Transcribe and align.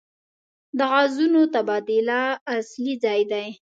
د 0.77 0.79
غازونو 0.91 1.41
تبادله 1.55 2.19
اصلي 2.57 2.93
ځای 3.03 3.21
دی. 3.31 3.47